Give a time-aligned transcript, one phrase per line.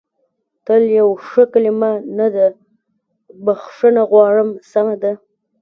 [0.65, 2.45] تل یوه ښه کلمه نه ده،
[3.45, 5.11] بخښنه غواړم، سمه ده.